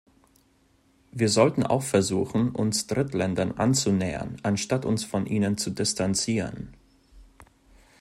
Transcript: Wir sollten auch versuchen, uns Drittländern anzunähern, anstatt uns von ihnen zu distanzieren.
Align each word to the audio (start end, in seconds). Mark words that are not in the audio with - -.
Wir 1.11 1.29
sollten 1.29 1.61
auch 1.63 1.83
versuchen, 1.83 2.53
uns 2.55 2.87
Drittländern 2.87 3.51
anzunähern, 3.51 4.35
anstatt 4.41 4.83
uns 4.83 5.03
von 5.05 5.27
ihnen 5.27 5.59
zu 5.59 5.69
distanzieren. 5.69 6.75